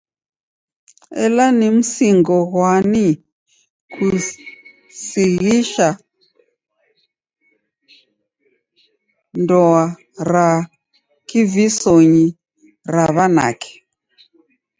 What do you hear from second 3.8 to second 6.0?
kusighisha